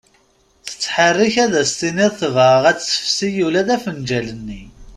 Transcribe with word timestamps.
Tetherrik 0.67 1.35
ad 1.43 1.53
as-tiniḍ 1.61 2.13
tebɣa 2.19 2.55
ad 2.69 2.77
tessefsi 2.77 3.29
ula 3.45 3.61
d 3.67 3.69
afenǧal-nni. 3.75 4.63